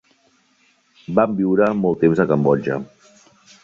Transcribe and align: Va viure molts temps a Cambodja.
Va 1.21 1.27
viure 1.43 1.71
molts 1.85 2.05
temps 2.07 2.25
a 2.25 2.29
Cambodja. 2.35 2.85